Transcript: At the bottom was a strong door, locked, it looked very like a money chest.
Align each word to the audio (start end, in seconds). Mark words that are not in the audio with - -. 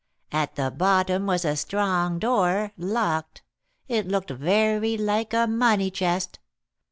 At 0.31 0.55
the 0.55 0.71
bottom 0.71 1.27
was 1.27 1.45
a 1.45 1.55
strong 1.55 2.17
door, 2.17 2.71
locked, 2.75 3.43
it 3.87 4.07
looked 4.07 4.31
very 4.31 4.97
like 4.97 5.31
a 5.31 5.45
money 5.45 5.91
chest. 5.91 6.39